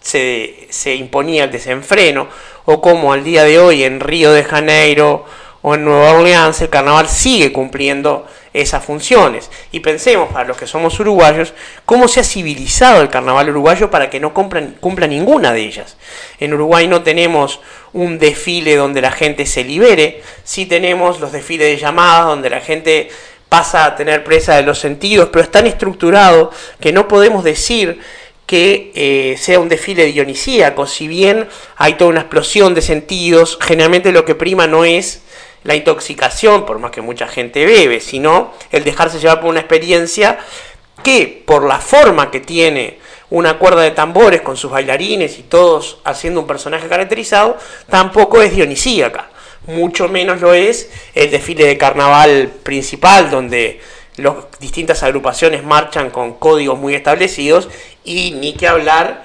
se, 0.00 0.94
imponía 0.94 1.44
el 1.44 1.50
desenfreno, 1.50 2.28
o 2.66 2.80
como 2.80 3.12
al 3.12 3.24
día 3.24 3.44
de 3.44 3.58
hoy 3.58 3.84
en 3.84 4.00
Río 4.00 4.32
de 4.32 4.44
Janeiro 4.44 5.24
o 5.62 5.74
en 5.74 5.84
Nueva 5.84 6.12
Orleans 6.12 6.60
el 6.60 6.68
carnaval 6.68 7.08
sigue 7.08 7.52
cumpliendo 7.52 8.26
esas 8.54 8.84
funciones. 8.84 9.50
Y 9.72 9.80
pensemos, 9.80 10.32
para 10.32 10.48
los 10.48 10.56
que 10.56 10.66
somos 10.66 10.98
uruguayos, 11.00 11.52
cómo 11.84 12.08
se 12.08 12.20
ha 12.20 12.24
civilizado 12.24 13.02
el 13.02 13.10
carnaval 13.10 13.50
uruguayo 13.50 13.90
para 13.90 14.08
que 14.08 14.20
no 14.20 14.32
cumpla 14.32 15.06
ninguna 15.06 15.52
de 15.52 15.60
ellas. 15.60 15.96
En 16.38 16.54
Uruguay 16.54 16.86
no 16.86 17.02
tenemos 17.02 17.60
un 17.92 18.18
desfile 18.18 18.76
donde 18.76 19.02
la 19.02 19.10
gente 19.10 19.44
se 19.44 19.64
libere, 19.64 20.22
sí 20.44 20.66
tenemos 20.66 21.20
los 21.20 21.32
desfiles 21.32 21.68
de 21.68 21.76
llamadas 21.76 22.26
donde 22.26 22.48
la 22.48 22.60
gente 22.60 23.08
pasa 23.48 23.84
a 23.84 23.96
tener 23.96 24.24
presa 24.24 24.56
de 24.56 24.62
los 24.62 24.78
sentidos, 24.78 25.28
pero 25.32 25.44
es 25.44 25.50
tan 25.50 25.66
estructurado 25.66 26.50
que 26.80 26.92
no 26.92 27.08
podemos 27.08 27.44
decir 27.44 28.00
que 28.46 28.92
eh, 28.94 29.36
sea 29.38 29.58
un 29.58 29.68
desfile 29.68 30.06
dionisíaco, 30.06 30.86
si 30.86 31.08
bien 31.08 31.48
hay 31.76 31.94
toda 31.94 32.10
una 32.10 32.20
explosión 32.20 32.74
de 32.74 32.82
sentidos, 32.82 33.58
generalmente 33.60 34.12
lo 34.12 34.24
que 34.24 34.34
prima 34.34 34.66
no 34.66 34.84
es 34.84 35.23
la 35.64 35.74
intoxicación, 35.74 36.64
por 36.64 36.78
más 36.78 36.90
que 36.90 37.00
mucha 37.00 37.26
gente 37.26 37.64
bebe, 37.64 38.00
sino 38.00 38.52
el 38.70 38.84
dejarse 38.84 39.18
llevar 39.18 39.40
por 39.40 39.50
una 39.50 39.60
experiencia 39.60 40.38
que 41.02 41.42
por 41.46 41.66
la 41.66 41.80
forma 41.80 42.30
que 42.30 42.40
tiene 42.40 42.98
una 43.30 43.58
cuerda 43.58 43.82
de 43.82 43.90
tambores 43.90 44.42
con 44.42 44.56
sus 44.56 44.70
bailarines 44.70 45.38
y 45.38 45.42
todos 45.42 45.98
haciendo 46.04 46.40
un 46.40 46.46
personaje 46.46 46.86
caracterizado, 46.88 47.56
tampoco 47.88 48.42
es 48.42 48.54
dionisíaca. 48.54 49.30
Mucho 49.66 50.08
menos 50.08 50.40
lo 50.40 50.52
es 50.52 50.90
el 51.14 51.30
desfile 51.30 51.66
de 51.66 51.78
carnaval 51.78 52.52
principal, 52.62 53.30
donde 53.30 53.80
las 54.16 54.34
distintas 54.60 55.02
agrupaciones 55.02 55.64
marchan 55.64 56.10
con 56.10 56.34
códigos 56.34 56.78
muy 56.78 56.94
establecidos 56.94 57.68
y 58.04 58.32
ni 58.32 58.52
que 58.52 58.68
hablar 58.68 59.24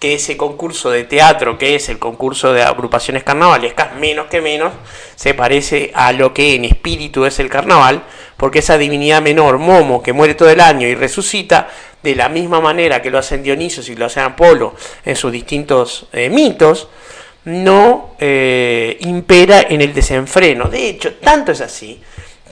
que 0.00 0.14
ese 0.14 0.38
concurso 0.38 0.90
de 0.90 1.04
teatro, 1.04 1.58
que 1.58 1.74
es 1.74 1.90
el 1.90 1.98
concurso 1.98 2.54
de 2.54 2.62
agrupaciones 2.62 3.22
carnavalescas, 3.22 3.94
menos 3.96 4.26
que 4.26 4.40
menos 4.40 4.72
se 5.14 5.34
parece 5.34 5.92
a 5.94 6.12
lo 6.12 6.32
que 6.32 6.54
en 6.54 6.64
espíritu 6.64 7.26
es 7.26 7.38
el 7.38 7.50
carnaval, 7.50 8.02
porque 8.38 8.60
esa 8.60 8.78
divinidad 8.78 9.20
menor, 9.20 9.58
Momo, 9.58 10.02
que 10.02 10.14
muere 10.14 10.34
todo 10.34 10.48
el 10.48 10.60
año 10.60 10.88
y 10.88 10.94
resucita, 10.94 11.68
de 12.02 12.14
la 12.14 12.30
misma 12.30 12.62
manera 12.62 13.02
que 13.02 13.10
lo 13.10 13.18
hacen 13.18 13.42
Dionisos 13.42 13.90
y 13.90 13.94
lo 13.94 14.06
hacen 14.06 14.22
Apolo 14.22 14.74
en 15.04 15.16
sus 15.16 15.30
distintos 15.30 16.06
eh, 16.14 16.30
mitos, 16.30 16.88
no 17.44 18.14
eh, 18.18 18.96
impera 19.00 19.66
en 19.68 19.82
el 19.82 19.92
desenfreno. 19.92 20.64
De 20.68 20.88
hecho, 20.88 21.14
tanto 21.16 21.52
es 21.52 21.60
así 21.60 22.00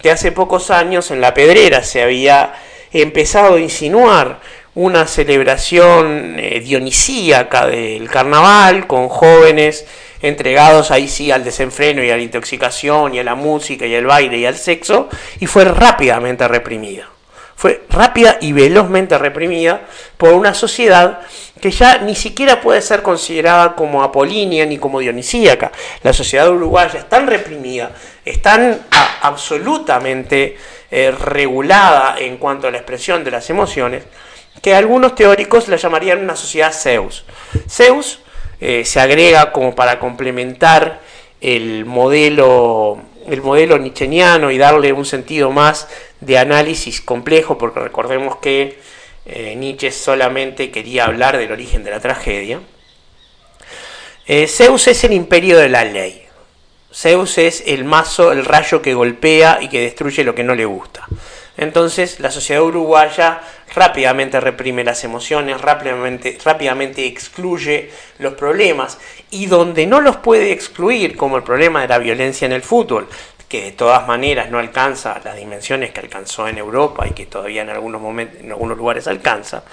que 0.02 0.10
hace 0.10 0.32
pocos 0.32 0.70
años 0.70 1.10
en 1.10 1.22
la 1.22 1.32
pedrera 1.32 1.82
se 1.82 2.02
había 2.02 2.52
empezado 2.92 3.54
a 3.54 3.60
insinuar 3.60 4.40
una 4.78 5.08
celebración 5.08 6.36
eh, 6.38 6.60
dionisíaca 6.60 7.66
del 7.66 8.08
carnaval 8.08 8.86
con 8.86 9.08
jóvenes 9.08 9.84
entregados 10.22 10.92
ahí 10.92 11.08
sí 11.08 11.32
al 11.32 11.42
desenfreno 11.42 12.00
y 12.04 12.10
a 12.10 12.16
la 12.16 12.22
intoxicación 12.22 13.12
y 13.12 13.18
a 13.18 13.24
la 13.24 13.34
música 13.34 13.86
y 13.86 13.96
al 13.96 14.06
baile 14.06 14.38
y 14.38 14.46
al 14.46 14.54
sexo 14.54 15.08
y 15.40 15.46
fue 15.46 15.64
rápidamente 15.64 16.46
reprimida. 16.46 17.08
Fue 17.56 17.86
rápida 17.90 18.38
y 18.40 18.52
velozmente 18.52 19.18
reprimida 19.18 19.80
por 20.16 20.34
una 20.34 20.54
sociedad 20.54 21.22
que 21.60 21.72
ya 21.72 21.98
ni 21.98 22.14
siquiera 22.14 22.60
puede 22.60 22.80
ser 22.80 23.02
considerada 23.02 23.74
como 23.74 24.04
apolínea 24.04 24.64
ni 24.64 24.78
como 24.78 25.00
dionisíaca. 25.00 25.72
La 26.04 26.12
sociedad 26.12 26.48
uruguaya 26.48 27.00
es 27.00 27.08
tan 27.08 27.26
reprimida, 27.26 27.90
es 28.24 28.40
tan 28.40 28.78
absolutamente 29.22 30.56
eh, 30.88 31.10
regulada 31.10 32.16
en 32.20 32.36
cuanto 32.36 32.68
a 32.68 32.70
la 32.70 32.78
expresión 32.78 33.24
de 33.24 33.32
las 33.32 33.50
emociones, 33.50 34.04
que 34.62 34.74
algunos 34.74 35.14
teóricos 35.14 35.68
la 35.68 35.76
llamarían 35.76 36.20
una 36.20 36.36
sociedad 36.36 36.72
Zeus. 36.72 37.24
Zeus 37.68 38.20
eh, 38.60 38.84
se 38.84 39.00
agrega 39.00 39.52
como 39.52 39.74
para 39.74 39.98
complementar 39.98 41.00
el 41.40 41.84
modelo, 41.84 42.98
el 43.28 43.42
modelo 43.42 43.76
y 43.76 44.58
darle 44.58 44.92
un 44.92 45.04
sentido 45.04 45.50
más 45.50 45.88
de 46.20 46.38
análisis 46.38 47.00
complejo, 47.00 47.58
porque 47.58 47.80
recordemos 47.80 48.36
que 48.36 48.78
eh, 49.26 49.54
Nietzsche 49.56 49.92
solamente 49.92 50.70
quería 50.70 51.04
hablar 51.04 51.36
del 51.36 51.52
origen 51.52 51.84
de 51.84 51.90
la 51.90 52.00
tragedia. 52.00 52.60
Eh, 54.26 54.46
Zeus 54.46 54.88
es 54.88 55.04
el 55.04 55.12
imperio 55.12 55.58
de 55.58 55.68
la 55.68 55.84
ley. 55.84 56.24
Zeus 56.92 57.38
es 57.38 57.62
el 57.66 57.84
mazo, 57.84 58.32
el 58.32 58.44
rayo 58.44 58.82
que 58.82 58.94
golpea 58.94 59.58
y 59.60 59.68
que 59.68 59.80
destruye 59.80 60.24
lo 60.24 60.34
que 60.34 60.44
no 60.44 60.54
le 60.54 60.64
gusta. 60.64 61.06
Entonces 61.58 62.20
la 62.20 62.30
sociedad 62.30 62.62
uruguaya 62.62 63.40
rápidamente 63.74 64.38
reprime 64.38 64.84
las 64.84 65.02
emociones, 65.02 65.60
rápidamente, 65.60 66.38
rápidamente 66.44 67.04
excluye 67.04 67.90
los 68.20 68.34
problemas 68.34 68.98
y 69.30 69.46
donde 69.46 69.84
no 69.84 70.00
los 70.00 70.16
puede 70.18 70.52
excluir, 70.52 71.16
como 71.16 71.36
el 71.36 71.42
problema 71.42 71.82
de 71.82 71.88
la 71.88 71.98
violencia 71.98 72.46
en 72.46 72.52
el 72.52 72.62
fútbol, 72.62 73.08
que 73.48 73.64
de 73.64 73.72
todas 73.72 74.06
maneras 74.06 74.50
no 74.50 74.60
alcanza 74.60 75.20
las 75.24 75.36
dimensiones 75.36 75.90
que 75.90 75.98
alcanzó 75.98 76.46
en 76.46 76.58
Europa 76.58 77.08
y 77.08 77.10
que 77.10 77.26
todavía 77.26 77.62
en 77.62 77.70
algunos, 77.70 78.00
momentos, 78.00 78.40
en 78.40 78.52
algunos 78.52 78.78
lugares 78.78 79.08
alcanza, 79.08 79.64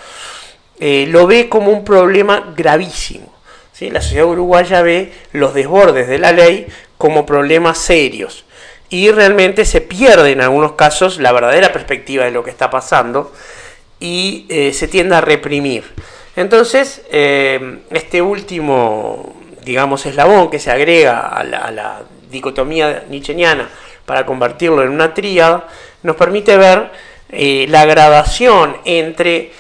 eh, 0.80 1.06
lo 1.08 1.28
ve 1.28 1.48
como 1.48 1.70
un 1.70 1.86
problema 1.86 2.52
gravísimo. 2.58 3.32
La 3.80 4.02
sociedad 4.02 4.26
uruguaya 4.26 4.82
ve 4.82 5.14
los 5.34 5.54
desbordes 5.54 6.08
de 6.08 6.18
la 6.18 6.32
ley 6.32 6.66
como 6.98 7.26
problemas 7.26 7.78
serios 7.78 8.45
y 8.96 9.12
realmente 9.12 9.66
se 9.66 9.82
pierde 9.82 10.32
en 10.32 10.40
algunos 10.40 10.72
casos 10.72 11.20
la 11.20 11.34
verdadera 11.34 11.74
perspectiva 11.74 12.24
de 12.24 12.32
lo 12.32 12.46
que 12.46 12.50
está 12.50 12.70
pasando 12.70 13.34
y 14.00 14.46
eh, 14.48 14.72
se 14.72 14.88
tiende 14.88 15.16
a 15.16 15.22
reprimir. 15.22 15.84
Entonces, 16.38 17.02
eh, 17.12 17.80
este 17.92 18.22
último, 18.22 19.36
digamos, 19.66 20.06
eslabón 20.06 20.50
que 20.50 20.60
se 20.60 20.72
agrega 20.72 21.28
a 21.28 21.44
la, 21.44 22.04
dicotomía 22.32 23.04
nicheniana 23.10 23.70
para 24.06 24.26
convertirlo 24.26 24.82
en 24.82 24.90
una 24.90 25.14
tríada, 25.14 25.68
nos 26.04 26.16
permite 26.16 26.56
ver 26.56 26.90
eh, 27.30 27.66
la 27.68 27.86
gradación 27.86 28.78
entre 28.86 29.52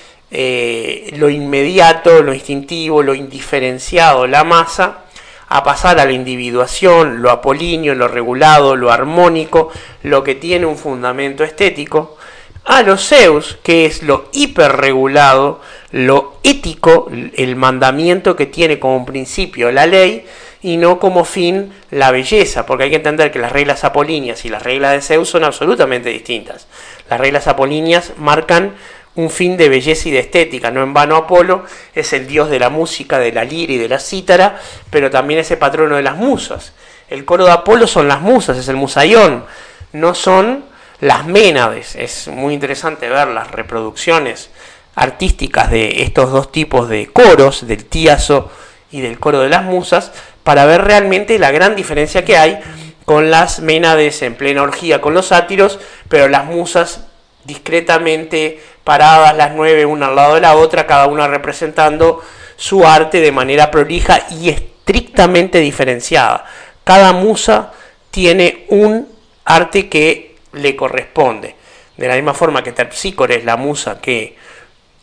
lo 1.17 1.29
inmediato, 1.29 2.21
lo 2.21 2.33
instintivo, 2.33 3.03
lo 3.03 3.13
indiferenciado, 3.13 4.27
la 4.27 4.43
masa, 4.43 5.04
a 5.47 5.63
pasar 5.63 5.99
a 5.99 6.05
la 6.05 6.11
individuación, 6.11 7.21
lo 7.21 7.31
apolíneo, 7.31 7.95
lo 7.95 8.07
regulado, 8.07 8.75
lo 8.75 8.91
armónico, 8.91 9.71
lo 10.03 10.23
que 10.23 10.35
tiene 10.35 10.65
un 10.65 10.77
fundamento 10.77 11.43
estético, 11.43 12.17
a 12.63 12.81
los 12.81 13.07
Zeus, 13.07 13.57
que 13.61 13.85
es 13.85 14.01
lo 14.01 14.25
hiperregulado, 14.31 15.61
lo 15.91 16.37
ético, 16.43 17.09
el 17.35 17.55
mandamiento 17.55 18.35
que 18.35 18.47
tiene 18.47 18.79
como 18.79 19.05
principio 19.05 19.71
la 19.71 19.85
ley, 19.85 20.25
y 20.65 20.77
no 20.77 20.97
como 20.97 21.25
fin 21.25 21.73
la 21.91 22.09
belleza, 22.09 22.65
porque 22.65 22.85
hay 22.85 22.89
que 22.89 22.95
entender 22.95 23.31
que 23.31 23.37
las 23.37 23.51
reglas 23.51 23.83
apolíneas 23.83 24.45
y 24.45 24.49
las 24.49 24.63
reglas 24.63 24.93
de 24.93 25.01
Zeus 25.01 25.29
son 25.29 25.43
absolutamente 25.43 26.09
distintas. 26.09 26.67
Las 27.07 27.19
reglas 27.19 27.47
apolíneas 27.47 28.13
marcan 28.17 28.73
un 29.15 29.29
fin 29.29 29.57
de 29.57 29.69
belleza 29.69 30.09
y 30.09 30.11
de 30.11 30.19
estética. 30.19 30.71
No 30.71 30.83
en 30.83 30.93
vano 30.93 31.15
Apolo 31.15 31.63
es 31.93 32.13
el 32.13 32.27
dios 32.27 32.49
de 32.49 32.59
la 32.59 32.69
música, 32.69 33.19
de 33.19 33.31
la 33.31 33.43
lira 33.43 33.73
y 33.73 33.77
de 33.77 33.89
la 33.89 33.99
cítara, 33.99 34.59
pero 34.89 35.09
también 35.09 35.39
es 35.39 35.51
el 35.51 35.57
patrono 35.57 35.95
de 35.95 36.03
las 36.03 36.15
musas. 36.15 36.73
El 37.09 37.25
coro 37.25 37.45
de 37.45 37.51
Apolo 37.51 37.87
son 37.87 38.07
las 38.07 38.21
musas, 38.21 38.57
es 38.57 38.67
el 38.67 38.75
musayón, 38.75 39.45
no 39.93 40.15
son 40.15 40.65
las 40.99 41.25
ménades. 41.25 41.95
Es 41.95 42.27
muy 42.27 42.53
interesante 42.53 43.09
ver 43.09 43.27
las 43.29 43.51
reproducciones 43.51 44.49
artísticas 44.95 45.69
de 45.69 46.03
estos 46.03 46.31
dos 46.31 46.51
tipos 46.51 46.89
de 46.89 47.07
coros, 47.07 47.67
del 47.67 47.85
tíaso 47.85 48.51
y 48.91 49.01
del 49.01 49.19
coro 49.19 49.41
de 49.41 49.49
las 49.49 49.63
musas, 49.63 50.11
para 50.43 50.65
ver 50.65 50.83
realmente 50.83 51.37
la 51.37 51.51
gran 51.51 51.75
diferencia 51.75 52.23
que 52.23 52.37
hay 52.37 52.59
con 53.05 53.29
las 53.29 53.59
ménades 53.59 54.21
en 54.21 54.35
plena 54.35 54.63
orgía 54.63 55.01
con 55.01 55.13
los 55.13 55.27
sátiros, 55.27 55.79
pero 56.09 56.27
las 56.27 56.45
musas 56.45 57.05
discretamente 57.43 58.59
paradas 58.85 59.35
las 59.35 59.51
nueve 59.53 59.85
una 59.85 60.07
al 60.07 60.15
lado 60.15 60.35
de 60.35 60.41
la 60.41 60.55
otra, 60.55 60.87
cada 60.87 61.07
una 61.07 61.27
representando 61.27 62.23
su 62.55 62.87
arte 62.87 63.19
de 63.19 63.33
manera 63.33 63.69
prolija 63.71 64.27
y 64.31 64.49
estrictamente 64.49 65.59
diferenciada. 65.59 66.45
Cada 66.85 67.11
musa 67.11 67.73
tiene 68.11 68.65
un 68.69 69.09
arte 69.43 69.89
que 69.89 70.37
le 70.53 70.75
corresponde. 70.75 71.55
De 71.97 72.07
la 72.07 72.15
misma 72.15 72.33
forma 72.33 72.63
que 72.63 72.71
Terpsícore 72.71 73.37
es 73.37 73.43
la 73.43 73.57
musa 73.57 73.99
que 73.99 74.37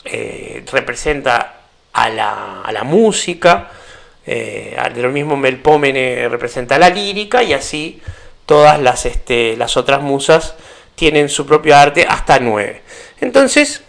eh, 0.05 0.65
representa 0.71 1.57
a 1.93 2.09
la, 2.09 2.83
música, 2.85 3.71
eh, 4.25 4.77
de 4.95 5.03
lo 5.03 5.11
mismo 5.11 5.37
Melpómene 5.37 6.29
representa 6.29 6.79
la 6.79 6.89
lírica 6.89 7.43
y 7.43 7.53
así 7.53 8.01
todas 8.47 8.81
las, 8.81 9.07
este, 9.07 9.57
las 9.57 9.77
otras 9.77 10.01
musas 10.01 10.55
tienen 10.95 11.29
su 11.29 11.47
propio 11.47 11.77
arte 11.77 12.07
hasta 12.09 12.39
nueve. 12.39 12.83
Entonces, 13.21 13.83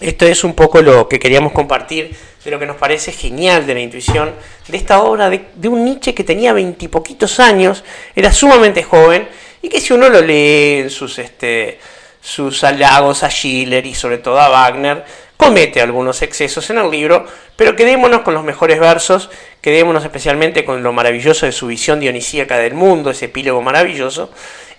esto 0.00 0.26
es 0.26 0.44
un 0.44 0.54
poco 0.54 0.82
lo 0.82 1.08
que 1.08 1.18
queríamos 1.18 1.52
compartir 1.52 2.14
de 2.44 2.50
lo 2.50 2.58
que 2.58 2.66
nos 2.66 2.76
parece 2.76 3.12
genial 3.12 3.66
de 3.66 3.74
la 3.74 3.80
intuición 3.80 4.34
de 4.68 4.76
esta 4.76 5.02
obra 5.02 5.30
de, 5.30 5.68
un 5.68 5.84
Nietzsche 5.84 6.14
que 6.14 6.24
tenía 6.24 6.52
veintipoquitos 6.52 7.40
años, 7.40 7.84
era 8.14 8.32
sumamente 8.32 8.82
joven 8.82 9.28
y 9.62 9.68
que 9.68 9.80
si 9.80 9.92
uno 9.92 10.08
lo 10.08 10.20
lee 10.20 10.80
en 10.80 10.90
sus, 10.90 11.18
este, 11.18 11.78
sus 12.20 12.62
halagos 12.64 13.22
a 13.22 13.30
Schiller 13.30 13.86
y 13.86 13.94
sobre 13.94 14.18
todo 14.18 14.38
a 14.40 14.50
Wagner, 14.50 15.04
comete 15.36 15.80
algunos 15.80 16.22
excesos 16.22 16.68
en 16.70 16.78
el 16.78 16.90
libro, 16.90 17.26
pero 17.56 17.76
quedémonos 17.76 18.22
con 18.22 18.34
los 18.34 18.44
mejores 18.44 18.78
versos, 18.78 19.30
quedémonos 19.60 20.04
especialmente 20.04 20.64
con 20.64 20.82
lo 20.82 20.92
maravilloso 20.92 21.46
de 21.46 21.52
su 21.52 21.66
visión 21.66 22.00
dionisíaca 22.00 22.58
del 22.58 22.74
mundo, 22.74 23.10
ese 23.10 23.26
epílogo 23.26 23.62
maravilloso, 23.62 24.30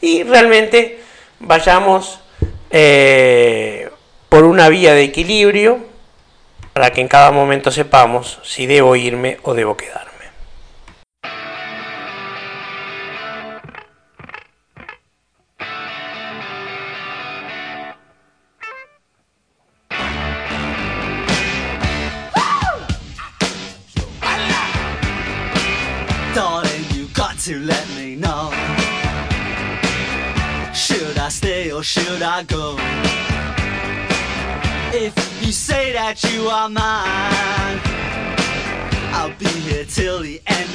y 0.01 0.24
realmente 0.24 1.00
vayamos 1.39 2.19
eh, 2.69 3.89
por 4.29 4.43
una 4.43 4.69
vía 4.69 4.93
de 4.93 5.03
equilibrio 5.03 5.79
para 6.74 6.91
que 6.91 7.01
en 7.01 7.07
cada 7.07 7.31
momento 7.31 7.71
sepamos 7.71 8.39
si 8.43 8.65
debo 8.65 8.95
irme 8.95 9.37
o 9.43 9.53
debo 9.53 9.77
quedarme. 9.77 10.14